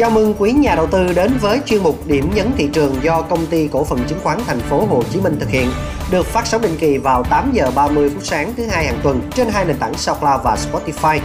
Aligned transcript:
Chào 0.00 0.10
mừng 0.10 0.34
quý 0.38 0.52
nhà 0.52 0.74
đầu 0.74 0.86
tư 0.86 1.12
đến 1.12 1.38
với 1.40 1.60
chuyên 1.66 1.82
mục 1.82 2.06
điểm 2.06 2.30
nhấn 2.34 2.52
thị 2.56 2.68
trường 2.72 2.96
do 3.02 3.22
công 3.22 3.46
ty 3.46 3.68
cổ 3.68 3.84
phần 3.84 3.98
chứng 4.08 4.18
khoán 4.22 4.38
thành 4.46 4.60
phố 4.60 4.86
Hồ 4.86 5.02
Chí 5.10 5.20
Minh 5.20 5.36
thực 5.40 5.48
hiện, 5.48 5.70
được 6.10 6.26
phát 6.26 6.46
sóng 6.46 6.62
định 6.62 6.76
kỳ 6.80 6.98
vào 6.98 7.22
8 7.24 7.52
giờ 7.52 7.70
30 7.74 8.10
phút 8.10 8.24
sáng 8.24 8.52
thứ 8.56 8.66
hai 8.66 8.84
hàng 8.84 8.98
tuần 9.02 9.20
trên 9.34 9.48
hai 9.48 9.64
nền 9.64 9.76
tảng 9.76 9.94
SoundCloud 9.94 10.40
và 10.44 10.56
Spotify. 10.56 11.20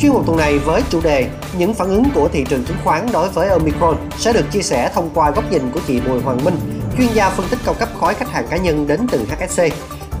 Chuyên 0.00 0.12
mục 0.12 0.26
tuần 0.26 0.36
này 0.36 0.58
với 0.58 0.82
chủ 0.90 1.00
đề 1.00 1.28
những 1.58 1.74
phản 1.74 1.88
ứng 1.88 2.04
của 2.14 2.28
thị 2.28 2.44
trường 2.48 2.64
chứng 2.64 2.76
khoán 2.84 3.06
đối 3.12 3.28
với 3.28 3.48
Omicron 3.48 3.96
sẽ 4.18 4.32
được 4.32 4.50
chia 4.50 4.62
sẻ 4.62 4.90
thông 4.94 5.10
qua 5.14 5.30
góc 5.30 5.52
nhìn 5.52 5.70
của 5.70 5.80
chị 5.86 6.00
Bùi 6.00 6.20
Hoàng 6.20 6.44
Minh, 6.44 6.54
chuyên 6.98 7.08
gia 7.14 7.30
phân 7.30 7.46
tích 7.50 7.58
cao 7.64 7.74
cấp 7.74 7.88
khối 8.00 8.14
khách 8.14 8.30
hàng 8.30 8.46
cá 8.50 8.56
nhân 8.56 8.86
đến 8.86 9.06
từ 9.10 9.24
HSC. 9.24 9.62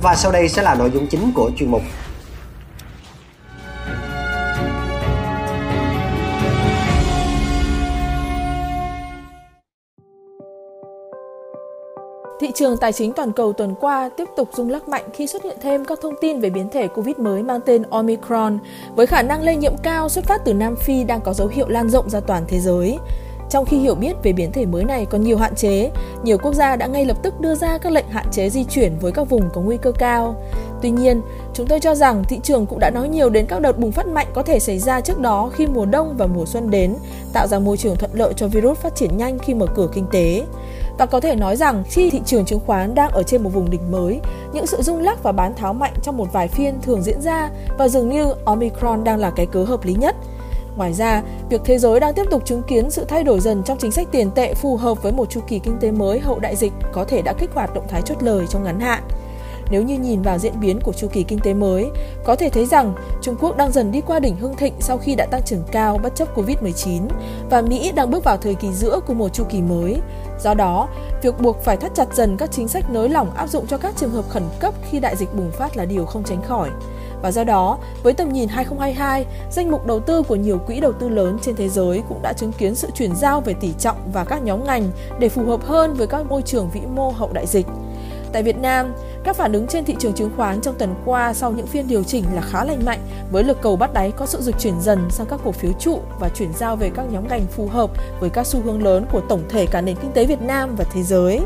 Và 0.02 0.14
sau 0.14 0.32
đây 0.32 0.48
sẽ 0.48 0.62
là 0.62 0.74
nội 0.74 0.90
dung 0.94 1.06
chính 1.06 1.32
của 1.34 1.50
chuyên 1.56 1.70
mục. 1.70 1.82
Thị 12.42 12.50
trường 12.54 12.76
tài 12.76 12.92
chính 12.92 13.12
toàn 13.12 13.32
cầu 13.32 13.52
tuần 13.52 13.74
qua 13.80 14.10
tiếp 14.16 14.28
tục 14.36 14.48
rung 14.52 14.70
lắc 14.70 14.88
mạnh 14.88 15.04
khi 15.14 15.26
xuất 15.26 15.42
hiện 15.42 15.56
thêm 15.62 15.84
các 15.84 15.98
thông 16.02 16.14
tin 16.20 16.40
về 16.40 16.50
biến 16.50 16.68
thể 16.68 16.88
Covid 16.88 17.16
mới 17.16 17.42
mang 17.42 17.60
tên 17.66 17.82
Omicron, 17.90 18.58
với 18.96 19.06
khả 19.06 19.22
năng 19.22 19.42
lây 19.42 19.56
nhiễm 19.56 19.76
cao 19.82 20.08
xuất 20.08 20.24
phát 20.24 20.44
từ 20.44 20.54
Nam 20.54 20.76
Phi 20.76 21.04
đang 21.04 21.20
có 21.20 21.34
dấu 21.34 21.48
hiệu 21.48 21.68
lan 21.68 21.90
rộng 21.90 22.10
ra 22.10 22.20
toàn 22.20 22.44
thế 22.48 22.60
giới. 22.60 22.98
Trong 23.50 23.64
khi 23.64 23.78
hiểu 23.78 23.94
biết 23.94 24.12
về 24.22 24.32
biến 24.32 24.52
thể 24.52 24.66
mới 24.66 24.84
này 24.84 25.06
còn 25.06 25.22
nhiều 25.22 25.36
hạn 25.36 25.54
chế, 25.54 25.90
nhiều 26.22 26.38
quốc 26.38 26.54
gia 26.54 26.76
đã 26.76 26.86
ngay 26.86 27.04
lập 27.04 27.16
tức 27.22 27.40
đưa 27.40 27.54
ra 27.54 27.78
các 27.78 27.92
lệnh 27.92 28.08
hạn 28.08 28.26
chế 28.30 28.50
di 28.50 28.64
chuyển 28.64 28.92
với 29.00 29.12
các 29.12 29.30
vùng 29.30 29.50
có 29.54 29.60
nguy 29.60 29.76
cơ 29.76 29.92
cao. 29.92 30.42
Tuy 30.82 30.90
nhiên, 30.90 31.22
chúng 31.54 31.66
tôi 31.66 31.80
cho 31.80 31.94
rằng 31.94 32.24
thị 32.28 32.40
trường 32.42 32.66
cũng 32.66 32.78
đã 32.78 32.90
nói 32.90 33.08
nhiều 33.08 33.30
đến 33.30 33.46
các 33.46 33.62
đợt 33.62 33.78
bùng 33.78 33.92
phát 33.92 34.06
mạnh 34.06 34.26
có 34.34 34.42
thể 34.42 34.58
xảy 34.58 34.78
ra 34.78 35.00
trước 35.00 35.18
đó 35.18 35.50
khi 35.54 35.66
mùa 35.66 35.86
đông 35.86 36.14
và 36.18 36.26
mùa 36.26 36.46
xuân 36.46 36.70
đến, 36.70 36.96
tạo 37.32 37.46
ra 37.46 37.58
môi 37.58 37.76
trường 37.76 37.96
thuận 37.96 38.10
lợi 38.14 38.32
cho 38.36 38.48
virus 38.48 38.78
phát 38.78 38.94
triển 38.94 39.16
nhanh 39.16 39.38
khi 39.38 39.54
mở 39.54 39.66
cửa 39.74 39.88
kinh 39.92 40.06
tế. 40.12 40.42
Và 40.98 41.06
có 41.06 41.20
thể 41.20 41.34
nói 41.34 41.56
rằng 41.56 41.82
khi 41.86 42.10
thị 42.10 42.20
trường 42.26 42.44
chứng 42.44 42.60
khoán 42.66 42.94
đang 42.94 43.10
ở 43.10 43.22
trên 43.22 43.42
một 43.42 43.50
vùng 43.50 43.70
đỉnh 43.70 43.90
mới, 43.90 44.20
những 44.52 44.66
sự 44.66 44.82
rung 44.82 45.00
lắc 45.00 45.22
và 45.22 45.32
bán 45.32 45.54
tháo 45.54 45.72
mạnh 45.72 45.92
trong 46.02 46.16
một 46.16 46.32
vài 46.32 46.48
phiên 46.48 46.80
thường 46.82 47.02
diễn 47.02 47.20
ra 47.20 47.50
và 47.78 47.88
dường 47.88 48.08
như 48.08 48.34
Omicron 48.44 49.04
đang 49.04 49.18
là 49.18 49.30
cái 49.30 49.46
cớ 49.46 49.64
hợp 49.64 49.84
lý 49.84 49.94
nhất. 49.94 50.16
Ngoài 50.76 50.92
ra, 50.92 51.22
việc 51.50 51.60
thế 51.64 51.78
giới 51.78 52.00
đang 52.00 52.14
tiếp 52.14 52.24
tục 52.30 52.44
chứng 52.44 52.62
kiến 52.62 52.90
sự 52.90 53.04
thay 53.04 53.24
đổi 53.24 53.40
dần 53.40 53.62
trong 53.62 53.78
chính 53.78 53.92
sách 53.92 54.08
tiền 54.12 54.30
tệ 54.30 54.54
phù 54.54 54.76
hợp 54.76 55.02
với 55.02 55.12
một 55.12 55.30
chu 55.30 55.40
kỳ 55.48 55.58
kinh 55.58 55.78
tế 55.80 55.90
mới 55.90 56.20
hậu 56.20 56.38
đại 56.38 56.56
dịch 56.56 56.72
có 56.92 57.04
thể 57.04 57.22
đã 57.22 57.32
kích 57.32 57.50
hoạt 57.54 57.74
động 57.74 57.84
thái 57.88 58.02
chốt 58.02 58.22
lời 58.22 58.46
trong 58.48 58.64
ngắn 58.64 58.80
hạn. 58.80 59.02
Nếu 59.70 59.82
như 59.82 59.98
nhìn 59.98 60.22
vào 60.22 60.38
diễn 60.38 60.60
biến 60.60 60.80
của 60.80 60.92
chu 60.92 61.08
kỳ 61.12 61.22
kinh 61.22 61.38
tế 61.38 61.54
mới, 61.54 61.90
có 62.24 62.36
thể 62.36 62.48
thấy 62.48 62.66
rằng 62.66 62.94
Trung 63.22 63.36
Quốc 63.40 63.56
đang 63.56 63.72
dần 63.72 63.92
đi 63.92 64.00
qua 64.00 64.18
đỉnh 64.18 64.36
hưng 64.36 64.56
thịnh 64.56 64.74
sau 64.80 64.98
khi 64.98 65.14
đã 65.14 65.26
tăng 65.26 65.42
trưởng 65.42 65.62
cao 65.72 66.00
bất 66.02 66.14
chấp 66.14 66.38
Covid-19 66.38 67.00
và 67.50 67.62
Mỹ 67.62 67.92
đang 67.94 68.10
bước 68.10 68.24
vào 68.24 68.36
thời 68.36 68.54
kỳ 68.54 68.72
giữa 68.72 69.00
của 69.06 69.14
một 69.14 69.28
chu 69.28 69.44
kỳ 69.44 69.62
mới. 69.62 70.00
Do 70.42 70.54
đó, 70.54 70.88
việc 71.22 71.40
buộc 71.40 71.64
phải 71.64 71.76
thắt 71.76 71.94
chặt 71.94 72.14
dần 72.14 72.36
các 72.36 72.50
chính 72.52 72.68
sách 72.68 72.90
nới 72.90 73.08
lỏng 73.08 73.34
áp 73.34 73.46
dụng 73.46 73.66
cho 73.66 73.78
các 73.78 73.94
trường 73.96 74.10
hợp 74.10 74.24
khẩn 74.28 74.42
cấp 74.60 74.74
khi 74.90 75.00
đại 75.00 75.16
dịch 75.16 75.34
bùng 75.34 75.50
phát 75.50 75.76
là 75.76 75.84
điều 75.84 76.04
không 76.04 76.24
tránh 76.24 76.42
khỏi. 76.42 76.70
Và 77.22 77.32
do 77.32 77.44
đó, 77.44 77.78
với 78.02 78.12
tầm 78.12 78.32
nhìn 78.32 78.48
2022, 78.48 79.26
danh 79.50 79.70
mục 79.70 79.86
đầu 79.86 80.00
tư 80.00 80.22
của 80.22 80.36
nhiều 80.36 80.58
quỹ 80.58 80.80
đầu 80.80 80.92
tư 80.92 81.08
lớn 81.08 81.38
trên 81.42 81.56
thế 81.56 81.68
giới 81.68 82.02
cũng 82.08 82.22
đã 82.22 82.32
chứng 82.32 82.52
kiến 82.52 82.74
sự 82.74 82.88
chuyển 82.94 83.16
giao 83.16 83.40
về 83.40 83.54
tỷ 83.54 83.72
trọng 83.78 83.96
và 84.12 84.24
các 84.24 84.42
nhóm 84.42 84.64
ngành 84.64 84.90
để 85.18 85.28
phù 85.28 85.44
hợp 85.44 85.64
hơn 85.64 85.94
với 85.94 86.06
các 86.06 86.26
môi 86.26 86.42
trường 86.42 86.70
vĩ 86.70 86.80
mô 86.80 87.10
hậu 87.10 87.32
đại 87.32 87.46
dịch. 87.46 87.66
Tại 88.32 88.42
Việt 88.42 88.56
Nam, 88.56 88.92
các 89.24 89.36
phản 89.36 89.52
ứng 89.52 89.66
trên 89.66 89.84
thị 89.84 89.96
trường 89.98 90.12
chứng 90.12 90.30
khoán 90.36 90.60
trong 90.60 90.74
tuần 90.78 90.94
qua 91.04 91.34
sau 91.34 91.52
những 91.52 91.66
phiên 91.66 91.88
điều 91.88 92.02
chỉnh 92.02 92.24
là 92.34 92.42
khá 92.42 92.64
lành 92.64 92.84
mạnh, 92.84 93.00
với 93.30 93.44
lực 93.44 93.58
cầu 93.62 93.76
bắt 93.76 93.92
đáy 93.92 94.10
có 94.10 94.26
sự 94.26 94.42
dịch 94.42 94.58
chuyển 94.58 94.80
dần 94.80 95.10
sang 95.10 95.26
các 95.26 95.40
cổ 95.44 95.52
phiếu 95.52 95.72
trụ 95.72 96.00
và 96.20 96.28
chuyển 96.28 96.52
giao 96.52 96.76
về 96.76 96.90
các 96.94 97.06
nhóm 97.10 97.28
ngành 97.28 97.46
phù 97.46 97.66
hợp 97.66 97.90
với 98.20 98.30
các 98.30 98.46
xu 98.46 98.60
hướng 98.60 98.82
lớn 98.82 99.06
của 99.12 99.20
tổng 99.28 99.42
thể 99.48 99.66
cả 99.66 99.80
nền 99.80 99.96
kinh 99.96 100.12
tế 100.12 100.26
Việt 100.26 100.42
Nam 100.42 100.76
và 100.76 100.84
thế 100.92 101.02
giới. 101.02 101.40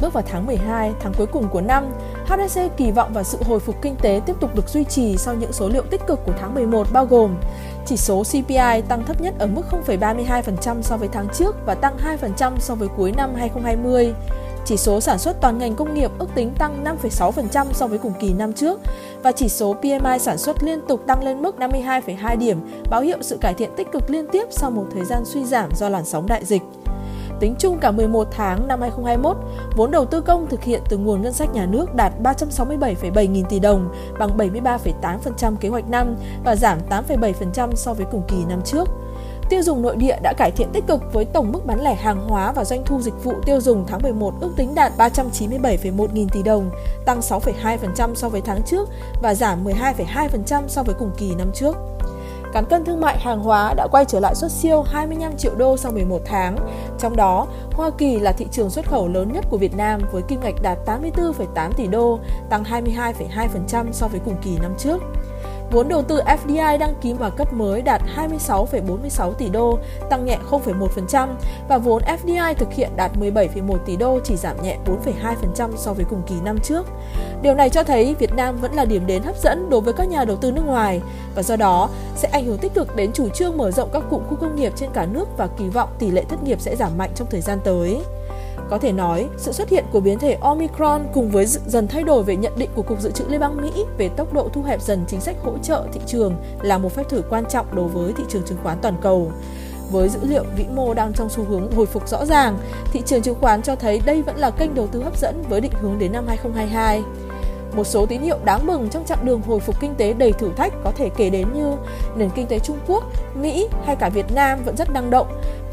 Bước 0.00 0.12
vào 0.12 0.24
tháng 0.26 0.46
12, 0.46 0.92
tháng 1.00 1.14
cuối 1.14 1.26
cùng 1.26 1.48
của 1.48 1.60
năm, 1.60 1.84
HSC 2.26 2.60
kỳ 2.76 2.90
vọng 2.90 3.12
vào 3.12 3.24
sự 3.24 3.38
hồi 3.44 3.60
phục 3.60 3.82
kinh 3.82 3.96
tế 3.96 4.20
tiếp 4.26 4.36
tục 4.40 4.54
được 4.54 4.68
duy 4.68 4.84
trì 4.84 5.16
sau 5.16 5.34
những 5.34 5.52
số 5.52 5.68
liệu 5.68 5.82
tích 5.82 6.06
cực 6.06 6.20
của 6.26 6.32
tháng 6.40 6.54
11 6.54 6.86
bao 6.92 7.06
gồm 7.06 7.34
chỉ 7.86 7.96
số 7.96 8.22
CPI 8.22 8.82
tăng 8.88 9.04
thấp 9.06 9.20
nhất 9.20 9.34
ở 9.38 9.46
mức 9.46 9.62
0,32% 9.86 10.82
so 10.82 10.96
với 10.96 11.08
tháng 11.12 11.28
trước 11.34 11.56
và 11.66 11.74
tăng 11.74 11.96
2% 12.38 12.52
so 12.58 12.74
với 12.74 12.88
cuối 12.96 13.12
năm 13.16 13.34
2020. 13.34 14.14
Chỉ 14.66 14.76
số 14.76 15.00
sản 15.00 15.18
xuất 15.18 15.40
toàn 15.40 15.58
ngành 15.58 15.74
công 15.74 15.94
nghiệp 15.94 16.10
ước 16.18 16.28
tính 16.34 16.54
tăng 16.58 16.84
5,6% 16.84 17.66
so 17.72 17.86
với 17.86 17.98
cùng 17.98 18.12
kỳ 18.20 18.32
năm 18.32 18.52
trước 18.52 18.80
và 19.22 19.32
chỉ 19.32 19.48
số 19.48 19.74
PMI 19.74 20.18
sản 20.20 20.38
xuất 20.38 20.62
liên 20.62 20.80
tục 20.88 21.00
tăng 21.06 21.24
lên 21.24 21.42
mức 21.42 21.56
52,2 21.58 22.38
điểm, 22.38 22.58
báo 22.90 23.00
hiệu 23.00 23.18
sự 23.20 23.36
cải 23.40 23.54
thiện 23.54 23.70
tích 23.76 23.92
cực 23.92 24.10
liên 24.10 24.26
tiếp 24.32 24.44
sau 24.50 24.70
một 24.70 24.86
thời 24.94 25.04
gian 25.04 25.24
suy 25.24 25.44
giảm 25.44 25.70
do 25.76 25.88
làn 25.88 26.04
sóng 26.04 26.26
đại 26.26 26.44
dịch. 26.44 26.62
Tính 27.40 27.54
chung 27.58 27.78
cả 27.78 27.90
11 27.90 28.28
tháng 28.30 28.68
năm 28.68 28.80
2021, 28.80 29.36
vốn 29.76 29.90
đầu 29.90 30.04
tư 30.04 30.20
công 30.20 30.46
thực 30.48 30.62
hiện 30.62 30.82
từ 30.88 30.96
nguồn 30.96 31.22
ngân 31.22 31.32
sách 31.32 31.52
nhà 31.54 31.66
nước 31.66 31.94
đạt 31.94 32.12
367,7 32.22 33.30
nghìn 33.30 33.44
tỷ 33.44 33.58
đồng, 33.58 33.94
bằng 34.18 34.36
73,8% 34.38 35.56
kế 35.56 35.68
hoạch 35.68 35.88
năm 35.88 36.16
và 36.44 36.56
giảm 36.56 36.78
8,7% 36.90 37.74
so 37.74 37.94
với 37.94 38.06
cùng 38.10 38.22
kỳ 38.28 38.44
năm 38.48 38.60
trước. 38.64 38.88
Tiêu 39.48 39.62
dùng 39.62 39.82
nội 39.82 39.96
địa 39.96 40.16
đã 40.22 40.32
cải 40.32 40.50
thiện 40.50 40.68
tích 40.72 40.84
cực 40.86 41.12
với 41.12 41.24
tổng 41.24 41.52
mức 41.52 41.66
bán 41.66 41.80
lẻ 41.80 41.94
hàng 41.94 42.28
hóa 42.28 42.52
và 42.52 42.64
doanh 42.64 42.84
thu 42.84 43.00
dịch 43.00 43.24
vụ 43.24 43.32
tiêu 43.46 43.60
dùng 43.60 43.84
tháng 43.88 44.02
11 44.02 44.34
ước 44.40 44.50
tính 44.56 44.74
đạt 44.74 44.92
397,1 44.98 46.06
nghìn 46.12 46.28
tỷ 46.28 46.42
đồng, 46.42 46.70
tăng 47.04 47.20
6,2% 47.20 48.14
so 48.14 48.28
với 48.28 48.40
tháng 48.40 48.62
trước 48.62 48.88
và 49.22 49.34
giảm 49.34 49.64
12,2% 49.64 50.62
so 50.68 50.82
với 50.82 50.94
cùng 50.98 51.10
kỳ 51.18 51.34
năm 51.34 51.50
trước. 51.54 51.76
Cán 52.52 52.64
cân 52.64 52.84
thương 52.84 53.00
mại 53.00 53.18
hàng 53.18 53.42
hóa 53.42 53.74
đã 53.76 53.86
quay 53.90 54.04
trở 54.04 54.20
lại 54.20 54.34
xuất 54.34 54.52
siêu 54.52 54.82
25 54.82 55.36
triệu 55.36 55.54
đô 55.54 55.76
sau 55.76 55.92
11 55.92 56.20
tháng. 56.24 56.56
Trong 56.98 57.16
đó, 57.16 57.46
Hoa 57.72 57.90
Kỳ 57.98 58.18
là 58.18 58.32
thị 58.32 58.46
trường 58.52 58.70
xuất 58.70 58.88
khẩu 58.88 59.08
lớn 59.08 59.32
nhất 59.32 59.44
của 59.50 59.58
Việt 59.58 59.76
Nam 59.76 60.00
với 60.12 60.22
kim 60.22 60.40
ngạch 60.40 60.62
đạt 60.62 60.78
84,8 60.86 61.72
tỷ 61.76 61.86
đô, 61.86 62.18
tăng 62.50 62.64
22,2% 62.64 63.92
so 63.92 64.08
với 64.08 64.20
cùng 64.24 64.36
kỳ 64.42 64.58
năm 64.62 64.74
trước. 64.78 65.02
Vốn 65.70 65.88
đầu 65.88 66.02
tư 66.02 66.20
FDI 66.20 66.78
đăng 66.78 66.94
ký 67.00 67.12
vào 67.12 67.30
cấp 67.30 67.52
mới 67.52 67.82
đạt 67.82 68.02
26,46 68.16 69.32
tỷ 69.32 69.48
đô, 69.48 69.78
tăng 70.10 70.24
nhẹ 70.24 70.38
0,1% 70.50 71.28
và 71.68 71.78
vốn 71.78 72.02
FDI 72.02 72.54
thực 72.54 72.72
hiện 72.72 72.90
đạt 72.96 73.10
17,1 73.20 73.78
tỷ 73.86 73.96
đô, 73.96 74.20
chỉ 74.24 74.36
giảm 74.36 74.62
nhẹ 74.62 74.78
4,2% 74.86 75.76
so 75.76 75.92
với 75.92 76.04
cùng 76.10 76.22
kỳ 76.26 76.34
năm 76.44 76.58
trước. 76.62 76.86
Điều 77.42 77.54
này 77.54 77.70
cho 77.70 77.82
thấy 77.82 78.14
Việt 78.18 78.34
Nam 78.34 78.56
vẫn 78.56 78.72
là 78.72 78.84
điểm 78.84 79.06
đến 79.06 79.22
hấp 79.22 79.36
dẫn 79.36 79.70
đối 79.70 79.80
với 79.80 79.94
các 79.94 80.08
nhà 80.08 80.24
đầu 80.24 80.36
tư 80.36 80.52
nước 80.52 80.62
ngoài 80.66 81.00
và 81.34 81.42
do 81.42 81.56
đó 81.56 81.88
sẽ 82.16 82.28
ảnh 82.28 82.44
hưởng 82.44 82.58
tích 82.58 82.74
cực 82.74 82.96
đến 82.96 83.12
chủ 83.12 83.28
trương 83.28 83.56
mở 83.56 83.70
rộng 83.70 83.90
các 83.92 84.02
cụm 84.10 84.22
khu 84.28 84.36
công 84.36 84.56
nghiệp 84.56 84.72
trên 84.76 84.90
cả 84.92 85.06
nước 85.06 85.28
và 85.36 85.46
kỳ 85.58 85.68
vọng 85.68 85.88
tỷ 85.98 86.10
lệ 86.10 86.24
thất 86.28 86.42
nghiệp 86.42 86.60
sẽ 86.60 86.76
giảm 86.76 86.98
mạnh 86.98 87.10
trong 87.14 87.28
thời 87.30 87.40
gian 87.40 87.58
tới. 87.64 88.00
Có 88.70 88.78
thể 88.78 88.92
nói, 88.92 89.28
sự 89.36 89.52
xuất 89.52 89.68
hiện 89.68 89.84
của 89.92 90.00
biến 90.00 90.18
thể 90.18 90.38
Omicron 90.40 91.06
cùng 91.12 91.30
với 91.30 91.46
dần 91.46 91.88
thay 91.88 92.02
đổi 92.02 92.22
về 92.22 92.36
nhận 92.36 92.52
định 92.56 92.70
của 92.74 92.82
Cục 92.82 93.00
Dự 93.00 93.10
trữ 93.10 93.24
Liên 93.28 93.40
bang 93.40 93.62
Mỹ 93.62 93.84
về 93.98 94.08
tốc 94.08 94.32
độ 94.32 94.48
thu 94.52 94.62
hẹp 94.62 94.82
dần 94.82 95.04
chính 95.08 95.20
sách 95.20 95.36
hỗ 95.42 95.58
trợ 95.58 95.86
thị 95.92 96.00
trường 96.06 96.34
là 96.62 96.78
một 96.78 96.92
phép 96.92 97.08
thử 97.08 97.22
quan 97.30 97.44
trọng 97.48 97.66
đối 97.76 97.88
với 97.88 98.12
thị 98.12 98.24
trường 98.28 98.42
chứng 98.42 98.58
khoán 98.62 98.78
toàn 98.82 98.94
cầu. 99.02 99.32
Với 99.90 100.08
dữ 100.08 100.20
liệu 100.22 100.44
vĩ 100.56 100.64
mô 100.74 100.94
đang 100.94 101.12
trong 101.12 101.28
xu 101.28 101.44
hướng 101.44 101.72
hồi 101.72 101.86
phục 101.86 102.08
rõ 102.08 102.24
ràng, 102.24 102.58
thị 102.92 103.02
trường 103.06 103.22
chứng 103.22 103.40
khoán 103.40 103.62
cho 103.62 103.76
thấy 103.76 104.00
đây 104.06 104.22
vẫn 104.22 104.36
là 104.36 104.50
kênh 104.50 104.74
đầu 104.74 104.86
tư 104.86 105.02
hấp 105.02 105.18
dẫn 105.18 105.42
với 105.48 105.60
định 105.60 105.72
hướng 105.80 105.98
đến 105.98 106.12
năm 106.12 106.24
2022. 106.26 107.02
Một 107.76 107.84
số 107.84 108.06
tín 108.06 108.22
hiệu 108.22 108.38
đáng 108.44 108.66
mừng 108.66 108.88
trong 108.88 109.04
chặng 109.04 109.26
đường 109.26 109.42
hồi 109.42 109.60
phục 109.60 109.80
kinh 109.80 109.94
tế 109.94 110.12
đầy 110.12 110.32
thử 110.32 110.50
thách 110.56 110.72
có 110.84 110.92
thể 110.96 111.08
kể 111.16 111.30
đến 111.30 111.46
như 111.54 111.72
nền 112.16 112.30
kinh 112.34 112.46
tế 112.46 112.58
Trung 112.58 112.78
Quốc, 112.86 113.04
Mỹ 113.34 113.68
hay 113.84 113.96
cả 113.96 114.08
Việt 114.08 114.32
Nam 114.34 114.58
vẫn 114.64 114.76
rất 114.76 114.90
năng 114.90 115.10
động. 115.10 115.26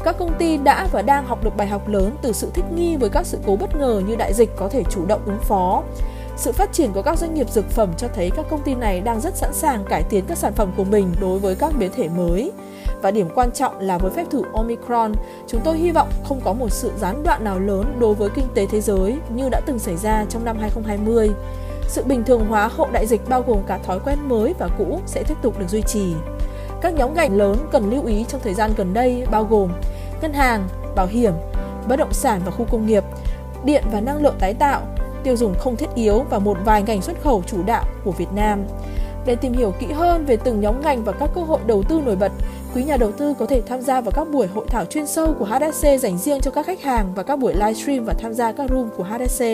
Các 0.04 0.18
công 0.18 0.34
ty 0.38 0.56
đã 0.56 0.88
và 0.92 1.02
đang 1.02 1.26
học 1.26 1.44
được 1.44 1.56
bài 1.56 1.66
học 1.66 1.88
lớn 1.88 2.16
từ 2.22 2.32
sự 2.32 2.50
thích 2.54 2.64
nghi 2.74 2.96
với 2.96 3.08
các 3.08 3.26
sự 3.26 3.38
cố 3.46 3.56
bất 3.56 3.76
ngờ 3.76 4.02
như 4.06 4.16
đại 4.16 4.32
dịch 4.34 4.56
có 4.56 4.68
thể 4.68 4.84
chủ 4.90 5.06
động 5.06 5.20
ứng 5.26 5.38
phó. 5.40 5.82
Sự 6.36 6.52
phát 6.52 6.72
triển 6.72 6.92
của 6.92 7.02
các 7.02 7.18
doanh 7.18 7.34
nghiệp 7.34 7.50
dược 7.50 7.70
phẩm 7.70 7.92
cho 7.96 8.08
thấy 8.14 8.30
các 8.36 8.46
công 8.50 8.62
ty 8.62 8.74
này 8.74 9.00
đang 9.00 9.20
rất 9.20 9.36
sẵn 9.36 9.54
sàng 9.54 9.84
cải 9.84 10.02
tiến 10.02 10.24
các 10.28 10.38
sản 10.38 10.52
phẩm 10.52 10.72
của 10.76 10.84
mình 10.84 11.12
đối 11.20 11.38
với 11.38 11.54
các 11.54 11.72
biến 11.78 11.90
thể 11.96 12.08
mới. 12.08 12.52
Và 13.02 13.10
điểm 13.10 13.28
quan 13.34 13.52
trọng 13.52 13.78
là 13.78 13.98
với 13.98 14.10
phép 14.10 14.24
thử 14.30 14.42
Omicron, 14.52 15.12
chúng 15.46 15.60
tôi 15.64 15.78
hy 15.78 15.90
vọng 15.90 16.08
không 16.24 16.40
có 16.44 16.52
một 16.52 16.72
sự 16.72 16.90
gián 16.98 17.22
đoạn 17.22 17.44
nào 17.44 17.58
lớn 17.58 17.96
đối 17.98 18.14
với 18.14 18.30
kinh 18.30 18.46
tế 18.54 18.66
thế 18.66 18.80
giới 18.80 19.16
như 19.34 19.48
đã 19.48 19.60
từng 19.66 19.78
xảy 19.78 19.96
ra 19.96 20.24
trong 20.28 20.44
năm 20.44 20.56
2020. 20.60 21.30
Sự 21.88 22.04
bình 22.04 22.24
thường 22.24 22.46
hóa 22.48 22.68
hậu 22.68 22.88
đại 22.92 23.06
dịch 23.06 23.28
bao 23.28 23.42
gồm 23.46 23.58
cả 23.66 23.78
thói 23.78 23.98
quen 24.04 24.18
mới 24.28 24.54
và 24.58 24.68
cũ 24.78 25.00
sẽ 25.06 25.22
tiếp 25.22 25.36
tục 25.42 25.58
được 25.58 25.66
duy 25.68 25.82
trì. 25.82 26.14
Các 26.80 26.94
nhóm 26.94 27.14
ngành 27.14 27.36
lớn 27.36 27.56
cần 27.72 27.90
lưu 27.90 28.06
ý 28.06 28.24
trong 28.28 28.40
thời 28.44 28.54
gian 28.54 28.70
gần 28.76 28.94
đây 28.94 29.26
bao 29.30 29.44
gồm 29.44 29.70
ngân 30.24 30.32
hàng, 30.32 30.68
bảo 30.96 31.06
hiểm, 31.06 31.32
bất 31.88 31.96
động 31.96 32.12
sản 32.12 32.40
và 32.44 32.50
khu 32.50 32.66
công 32.70 32.86
nghiệp, 32.86 33.04
điện 33.64 33.84
và 33.92 34.00
năng 34.00 34.22
lượng 34.22 34.34
tái 34.38 34.54
tạo, 34.54 34.82
tiêu 35.24 35.36
dùng 35.36 35.54
không 35.58 35.76
thiết 35.76 35.94
yếu 35.94 36.24
và 36.30 36.38
một 36.38 36.56
vài 36.64 36.82
ngành 36.82 37.02
xuất 37.02 37.22
khẩu 37.22 37.42
chủ 37.46 37.62
đạo 37.66 37.84
của 38.04 38.12
Việt 38.12 38.32
Nam. 38.34 38.64
Để 39.26 39.36
tìm 39.36 39.52
hiểu 39.52 39.72
kỹ 39.80 39.86
hơn 39.86 40.24
về 40.24 40.36
từng 40.36 40.60
nhóm 40.60 40.82
ngành 40.82 41.04
và 41.04 41.12
các 41.12 41.30
cơ 41.34 41.40
hội 41.40 41.60
đầu 41.66 41.82
tư 41.82 42.00
nổi 42.04 42.16
bật, 42.16 42.32
quý 42.74 42.84
nhà 42.84 42.96
đầu 42.96 43.12
tư 43.12 43.34
có 43.38 43.46
thể 43.46 43.62
tham 43.66 43.80
gia 43.80 44.00
vào 44.00 44.10
các 44.10 44.28
buổi 44.32 44.46
hội 44.46 44.64
thảo 44.68 44.84
chuyên 44.84 45.06
sâu 45.06 45.34
của 45.38 45.44
HSC 45.44 45.86
dành 46.00 46.18
riêng 46.18 46.40
cho 46.40 46.50
các 46.50 46.66
khách 46.66 46.82
hàng 46.82 47.12
và 47.14 47.22
các 47.22 47.38
buổi 47.38 47.54
livestream 47.54 48.04
và 48.04 48.14
tham 48.18 48.34
gia 48.34 48.52
các 48.52 48.70
room 48.70 48.90
của 48.96 49.04
HSC. 49.04 49.44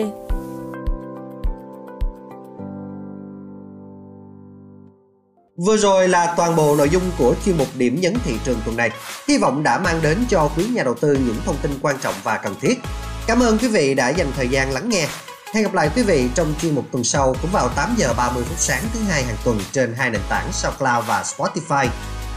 Vừa 5.57 5.77
rồi 5.77 6.07
là 6.07 6.33
toàn 6.37 6.55
bộ 6.55 6.75
nội 6.75 6.89
dung 6.89 7.11
của 7.17 7.35
chuyên 7.45 7.57
mục 7.57 7.67
điểm 7.75 8.01
nhấn 8.01 8.13
thị 8.25 8.35
trường 8.43 8.59
tuần 8.65 8.77
này. 8.77 8.89
Hy 9.27 9.37
vọng 9.37 9.63
đã 9.63 9.79
mang 9.79 10.01
đến 10.01 10.17
cho 10.29 10.49
quý 10.57 10.65
nhà 10.65 10.83
đầu 10.83 10.93
tư 10.93 11.13
những 11.13 11.35
thông 11.45 11.57
tin 11.61 11.71
quan 11.81 11.95
trọng 12.01 12.15
và 12.23 12.37
cần 12.37 12.55
thiết. 12.61 12.79
Cảm 13.27 13.39
ơn 13.39 13.57
quý 13.57 13.67
vị 13.67 13.93
đã 13.93 14.09
dành 14.09 14.31
thời 14.35 14.47
gian 14.47 14.71
lắng 14.71 14.89
nghe. 14.89 15.07
Hẹn 15.53 15.63
gặp 15.63 15.73
lại 15.73 15.89
quý 15.95 16.03
vị 16.03 16.29
trong 16.35 16.53
chuyên 16.61 16.75
mục 16.75 16.85
tuần 16.91 17.03
sau 17.03 17.35
cũng 17.41 17.51
vào 17.51 17.69
8 17.69 17.93
giờ 17.97 18.13
30 18.17 18.43
phút 18.49 18.59
sáng 18.59 18.83
thứ 18.93 18.99
hai 19.09 19.23
hàng 19.23 19.37
tuần 19.43 19.59
trên 19.71 19.93
hai 19.97 20.09
nền 20.09 20.21
tảng 20.29 20.51
SoundCloud 20.53 21.05
và 21.07 21.23
Spotify. 21.23 21.87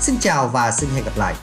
Xin 0.01 0.17
chào 0.21 0.49
và 0.49 0.71
xin 0.71 0.91
hẹn 0.95 1.05
gặp 1.05 1.17
lại. 1.17 1.35